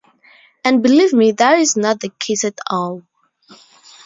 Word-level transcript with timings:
And 0.65 0.81
believe 0.81 1.13
me 1.13 1.31
that 1.33 1.59
is 1.59 1.77
not 1.77 1.99
the 1.99 2.09
case 2.09 2.43
at 2.43 2.57
all. 2.71 3.03